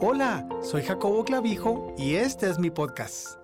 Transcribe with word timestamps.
Hola, 0.00 0.48
soy 0.60 0.82
Jacobo 0.82 1.24
Clavijo 1.24 1.94
y 1.96 2.14
este 2.16 2.50
es 2.50 2.58
mi 2.58 2.70
podcast. 2.70 3.43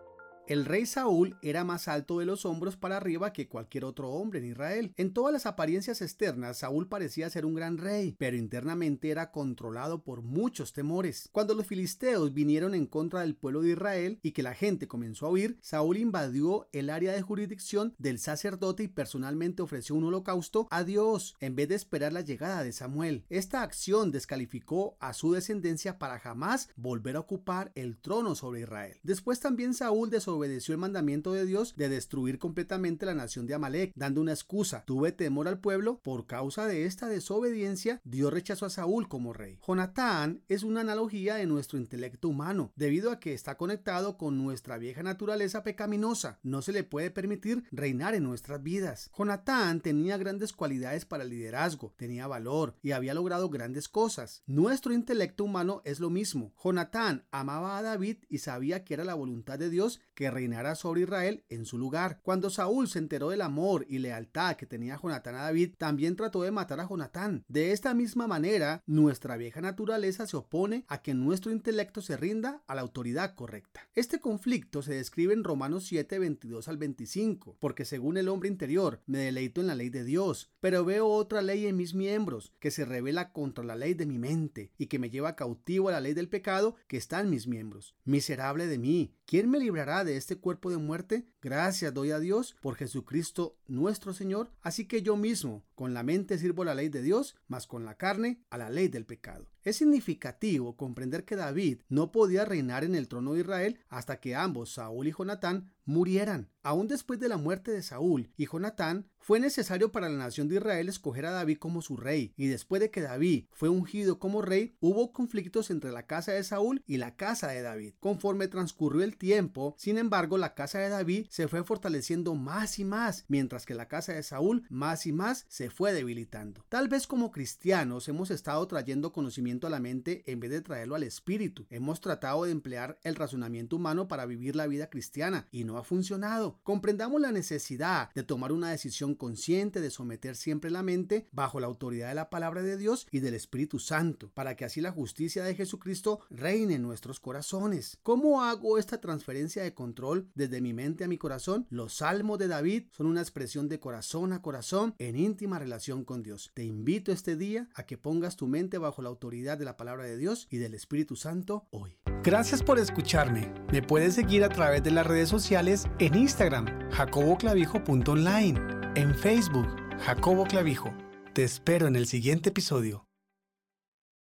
El 0.51 0.65
rey 0.65 0.85
Saúl 0.85 1.37
era 1.43 1.63
más 1.63 1.87
alto 1.87 2.19
de 2.19 2.27
los 2.27 2.45
hombros 2.45 2.77
para 2.77 2.97
arriba 2.97 3.33
que 3.33 3.47
cualquier 3.47 3.85
otro 3.85 4.11
hombre 4.11 4.41
en 4.41 4.47
Israel. 4.47 4.93
En 4.97 5.13
todas 5.13 5.33
las 5.33 5.47
apariencias 5.47 6.03
externas, 6.03 6.59
Saúl 6.59 6.89
parecía 6.89 7.31
ser 7.31 7.47
un 7.47 7.55
gran 7.55 7.79
rey, 7.79 8.17
pero 8.19 8.37
internamente 8.37 9.11
era 9.11 9.31
controlado 9.31 10.03
por 10.03 10.23
muchos 10.23 10.73
temores. 10.73 11.29
Cuando 11.31 11.55
los 11.55 11.67
filisteos 11.67 12.35
vinieron 12.35 12.75
en 12.75 12.87
contra 12.87 13.21
del 13.21 13.37
pueblo 13.37 13.63
de 13.63 13.71
Israel 13.71 14.19
y 14.25 14.33
que 14.33 14.43
la 14.43 14.55
gente 14.55 14.89
comenzó 14.89 15.27
a 15.27 15.31
huir, 15.31 15.57
Saúl 15.63 15.99
invadió 15.99 16.69
el 16.73 16.91
área 16.91 17.13
de 17.13 17.23
jurisdicción 17.23 17.95
del 17.99 18.19
sacerdote 18.19 18.83
y 18.83 18.89
personalmente 18.89 19.63
ofreció 19.63 19.95
un 19.95 20.03
holocausto 20.03 20.67
a 20.73 20.83
Dios 20.83 21.37
en 21.39 21.55
vez 21.55 21.69
de 21.69 21.77
esperar 21.77 22.13
la 22.13 22.23
llegada 22.23 22.65
de 22.65 22.73
Samuel. 22.73 23.25
Esta 23.29 23.63
acción 23.63 24.11
descalificó 24.11 24.97
a 24.99 25.13
su 25.13 25.31
descendencia 25.31 26.01
para 26.01 26.19
jamás 26.19 26.71
volver 26.75 27.15
a 27.15 27.21
ocupar 27.21 27.71
el 27.77 27.99
trono 27.99 28.35
sobre 28.35 28.63
Israel. 28.63 28.99
Después 29.05 29.39
también 29.39 29.75
Saúl 29.75 30.11
desobedeció 30.11 30.40
obedeció 30.41 30.75
el 30.75 30.81
mandamiento 30.81 31.33
de 31.33 31.47
Dios 31.47 31.75
de 31.77 31.89
destruir 31.89 32.39
completamente 32.39 33.07
la 33.07 33.15
nación 33.15 33.47
de 33.47 33.55
Amalek, 33.55 33.93
dando 33.95 34.21
una 34.21 34.33
excusa. 34.33 34.85
Tuve 34.87 35.13
temor 35.13 35.49
al 35.49 35.61
pueblo. 35.61 36.01
Por 36.03 36.27
causa 36.27 36.67
de 36.67 36.87
esta 36.87 37.09
desobediencia, 37.09 38.01
Dios 38.05 38.33
rechazó 38.33 38.67
a 38.67 38.71
Saúl 38.71 39.09
como 39.09 39.33
rey. 39.33 39.59
Jonatán 39.67 40.43
es 40.49 40.63
una 40.63 40.81
analogía 40.81 41.35
de 41.35 41.47
nuestro 41.47 41.79
intelecto 41.79 42.29
humano, 42.29 42.73
debido 42.77 43.11
a 43.11 43.21
que 43.21 43.35
está 43.35 43.57
conectado 43.57 44.17
con 44.17 44.43
nuestra 44.43 44.79
vieja 44.79 45.03
naturaleza 45.03 45.63
pecaminosa. 45.63 46.39
No 46.43 46.63
se 46.63 46.73
le 46.73 46.85
puede 46.85 47.11
permitir 47.11 47.65
reinar 47.71 48.15
en 48.15 48.25
nuestras 48.25 48.63
vidas. 48.63 49.11
Jonatán 49.17 49.81
tenía 49.81 50.17
grandes 50.17 50.53
cualidades 50.53 51.05
para 51.05 51.25
el 51.25 51.31
liderazgo, 51.31 51.95
tenía 51.97 52.27
valor 52.27 52.75
y 52.83 52.93
había 52.93 53.15
logrado 53.15 53.49
grandes 53.51 53.89
cosas. 53.89 54.43
Nuestro 54.47 54.93
intelecto 54.95 55.45
humano 55.45 55.83
es 55.85 56.01
lo 56.01 56.11
mismo. 56.11 56.53
Jonatán 56.63 57.27
amaba 57.31 57.79
a 57.79 57.83
David 57.83 58.19
y 58.29 58.39
sabía 58.39 58.85
que 58.85 58.95
era 58.95 59.05
la 59.05 59.15
voluntad 59.15 59.59
de 59.59 59.71
Dios 59.71 60.01
que 60.15 60.30
reinara 60.31 60.75
sobre 60.75 61.03
Israel 61.03 61.45
en 61.49 61.65
su 61.65 61.79
lugar. 61.79 62.21
Cuando 62.23 62.51
Saúl 62.51 62.89
se 62.89 62.99
enteró 62.99 63.31
del 63.31 63.43
amor 63.43 63.87
y 63.89 63.99
lealtad 63.99 64.57
que 64.57 64.67
tenía 64.67 64.99
Jonatán 65.01 65.35
a 65.35 65.43
David, 65.43 65.75
también 65.77 66.17
trató 66.17 66.43
de 66.43 66.51
matar 66.51 66.81
a 66.81 66.89
Jonatán. 66.89 67.45
De 67.49 67.73
esta 67.73 67.95
misma 67.95 68.27
manera, 68.27 68.83
nuestra 68.87 69.37
vieja 69.37 69.61
naturaleza 69.61 70.27
se 70.27 70.37
opone 70.37 70.85
a 70.89 71.03
que 71.03 71.15
nuestro 71.15 71.53
intelecto 71.53 72.03
se 72.03 72.17
rinda 72.17 72.63
a 72.67 72.75
la 72.75 72.81
autoridad 72.81 73.35
correcta. 73.35 73.89
Este 73.95 74.21
conflicto 74.21 74.83
se 74.83 74.95
describe 74.95 75.35
en 75.35 75.45
Romanos 75.45 75.85
7, 75.87 76.19
22 76.19 76.69
al 76.69 76.77
25, 76.77 77.57
porque 77.61 77.85
según 77.85 78.17
el 78.17 78.29
hombre 78.29 78.49
interior 78.49 79.01
me 79.07 79.19
deleito 79.19 79.61
en 79.61 79.67
la 79.67 79.75
ley 79.75 79.91
de 79.91 80.05
Dios, 80.05 80.51
pero 80.61 80.85
veo 80.85 81.07
otra 81.09 81.43
ley 81.43 81.67
en 81.67 81.77
mis 81.77 81.95
miembros 81.95 82.53
que 82.59 82.71
se 82.71 82.85
revela 82.85 83.33
contra 83.33 83.65
la 83.65 83.77
ley 83.77 83.95
de 83.95 84.07
mi 84.07 84.19
mente 84.19 84.73
y 84.79 84.87
que 84.87 84.99
me 84.99 85.11
lleva 85.11 85.37
cautivo 85.37 85.89
a 85.89 85.93
la 85.93 86.01
ley 86.01 86.15
del 86.15 86.29
pecado 86.29 86.77
que 86.87 86.97
está 86.97 87.21
en 87.21 87.31
mis 87.31 87.47
miembros. 87.47 87.95
Miserable 88.05 88.67
de 88.67 88.79
mí, 88.79 89.15
¿quién 89.31 89.49
me 89.49 89.61
librará 89.61 90.03
de 90.03 90.17
este 90.17 90.39
cuerpo 90.39 90.71
de 90.71 90.79
muerte? 90.79 91.25
Gracias 91.41 91.95
doy 91.95 92.11
a 92.11 92.19
Dios 92.19 92.57
por 92.61 92.75
Jesucristo 92.75 93.57
nuestro 93.69 94.13
Señor. 94.13 94.51
Así 94.61 94.87
que 94.89 95.03
yo 95.03 95.17
mismo, 95.17 95.63
con 95.81 95.95
la 95.95 96.03
mente 96.03 96.37
sirvo 96.37 96.63
la 96.63 96.75
ley 96.75 96.91
de 96.91 97.01
Dios, 97.01 97.37
mas 97.49 97.67
con 97.67 97.87
la 97.87 97.97
carne 97.97 98.45
a 98.51 98.59
la 98.59 98.69
ley 98.69 98.89
del 98.89 99.07
pecado. 99.07 99.49
Es 99.63 99.77
significativo 99.77 100.77
comprender 100.77 101.25
que 101.25 101.37
David 101.37 101.81
no 101.89 102.13
podía 102.13 102.45
reinar 102.45 102.85
en 102.85 102.95
el 102.95 103.09
trono 103.09 103.33
de 103.33 103.41
Israel 103.41 103.79
hasta 103.89 104.21
que 104.21 104.35
ambos, 104.35 104.75
Saúl 104.75 105.09
y 105.09 105.13
Jonatán, 105.13 105.71
murieran. 105.85 106.51
Aún 106.63 106.89
después 106.89 107.19
de 107.19 107.29
la 107.29 107.37
muerte 107.37 107.71
de 107.73 107.83
Saúl 107.83 108.31
y 108.37 108.47
Jonatán, 108.47 109.09
fue 109.19 109.41
necesario 109.41 109.93
para 109.93 110.09
la 110.09 110.17
nación 110.17 110.49
de 110.49 110.57
Israel 110.57 110.89
escoger 110.89 111.27
a 111.27 111.31
David 111.31 111.59
como 111.59 111.83
su 111.83 111.97
rey, 111.97 112.33
y 112.37 112.47
después 112.47 112.81
de 112.81 112.91
que 112.91 113.01
David 113.01 113.47
fue 113.53 113.69
ungido 113.69 114.19
como 114.19 114.41
rey, 114.41 114.77
hubo 114.81 115.13
conflictos 115.13 115.71
entre 115.71 115.91
la 115.91 116.07
casa 116.07 116.33
de 116.33 116.45
Saúl 116.45 116.83
y 116.87 116.97
la 116.97 117.17
casa 117.17 117.49
de 117.49 117.63
David. 117.63 117.95
Conforme 118.01 118.49
transcurrió 118.49 119.03
el 119.03 119.17
tiempo, 119.17 119.75
sin 119.79 119.99
embargo, 119.99 120.39
la 120.39 120.55
casa 120.55 120.79
de 120.79 120.89
David 120.89 121.27
se 121.29 121.49
fue 121.49 121.65
fortaleciendo 121.65 122.35
más 122.35 122.79
y 122.79 122.85
más, 122.85 123.25
mientras 123.29 123.67
que 123.67 123.75
la 123.75 123.89
casa 123.89 124.13
de 124.13 124.23
Saúl 124.23 124.65
más 124.71 125.07
y 125.07 125.13
más 125.13 125.45
fue 125.71 125.93
debilitando. 125.93 126.65
Tal 126.69 126.89
vez 126.89 127.07
como 127.07 127.31
cristianos 127.31 128.09
hemos 128.09 128.31
estado 128.31 128.67
trayendo 128.67 129.13
conocimiento 129.13 129.67
a 129.67 129.71
la 129.71 129.81
mente 129.81 130.23
en 130.27 130.41
vez 130.41 130.51
de 130.51 130.61
traerlo 130.61 130.95
al 130.95 131.03
espíritu. 131.03 131.67
Hemos 131.71 132.01
tratado 132.01 132.45
de 132.45 132.53
emplear 132.53 132.99
el 133.03 133.15
razonamiento 133.15 133.77
humano 133.77 134.09
para 134.09 134.27
vivir 134.27 134.57
la 134.57 134.67
vida 134.67 134.89
cristiana 134.89 135.49
y 135.51 135.65
no 135.65 135.79
ha 135.79 135.85
funcionado. 135.85 136.59
Comprendamos 136.63 137.21
la 137.21 137.33
necesidad 137.33 138.13
de 138.15 138.23
tomar 138.23 138.53
una 138.53 138.71
decisión 138.71 139.15
consciente 139.15 139.81
de 139.81 139.91
someter 139.91 140.37
siempre 140.37 140.71
la 140.71 140.83
mente 140.83 141.27
bajo 141.33 141.61
la 141.61 141.67
autoridad 141.67 142.09
de 142.09 142.15
la 142.15 142.31
palabra 142.31 142.63
de 142.63 142.77
Dios 142.77 143.07
y 143.11 143.21
del 143.21 143.35
Espíritu 143.35 143.79
Santo, 143.79 144.31
para 144.35 144.57
que 144.57 144.65
así 144.65 144.81
la 144.81 144.93
justicia 144.93 145.45
de 145.45 145.55
Jesucristo 145.55 146.21
reine 146.31 146.75
en 146.75 146.83
nuestros 146.83 147.21
corazones. 147.21 147.99
¿Cómo 148.03 148.43
hago 148.43 148.79
esta 148.79 149.01
transferencia 149.01 149.63
de 149.63 149.75
control 149.75 150.31
desde 150.35 150.61
mi 150.61 150.73
mente 150.73 151.05
a 151.05 151.09
mi 151.09 151.19
corazón? 151.19 151.67
Los 151.71 151.95
salmos 151.95 152.39
de 152.39 152.49
David 152.49 152.85
son 152.91 153.07
una 153.07 153.21
expresión 153.21 153.69
de 153.69 153.81
corazón 153.81 154.33
a 154.33 154.43
corazón 154.43 154.95
en 154.99 155.17
íntima 155.17 155.59
relación 155.61 156.05
con 156.05 156.23
Dios. 156.23 156.51
Te 156.55 156.65
invito 156.65 157.13
este 157.13 157.37
día 157.37 157.69
a 157.75 157.85
que 157.85 157.97
pongas 157.97 158.37
tu 158.37 158.49
mente 158.49 158.79
bajo 158.79 159.03
la 159.03 159.09
autoridad 159.09 159.59
de 159.59 159.65
la 159.65 159.77
palabra 159.77 160.05
de 160.05 160.17
Dios 160.17 160.49
y 160.51 160.59
del 160.59 160.75
Espíritu 160.75 161.15
Santo 161.15 161.69
hoy. 161.71 161.99
Gracias 162.25 162.63
por 162.63 162.79
escucharme. 162.79 163.53
Me 163.73 163.83
puedes 163.83 164.15
seguir 164.15 164.43
a 164.43 164.49
través 164.49 164.83
de 164.83 164.91
las 164.91 165.07
redes 165.07 165.29
sociales 165.29 165.87
en 166.01 166.17
Instagram, 166.17 166.67
jacoboclavijo.online, 166.91 168.59
en 168.97 169.15
Facebook, 169.15 169.69
Jacobo 170.01 170.45
Clavijo. 170.45 170.93
Te 171.35 171.45
espero 171.45 171.87
en 171.87 171.95
el 171.95 172.07
siguiente 172.07 172.49
episodio. 172.49 173.10